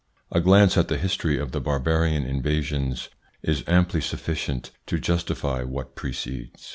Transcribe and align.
A 0.31 0.41
glance 0.41 0.77
at 0.79 0.87
the 0.87 0.97
history 0.97 1.37
of 1.37 1.51
the 1.51 1.61
barbarian 1.61 2.23
invasions 2.23 3.09
is 3.43 3.63
amply 3.67 4.01
sufficient 4.01 4.71
to 4.87 4.97
justify 4.97 5.61
what 5.61 5.93
precedes. 5.93 6.69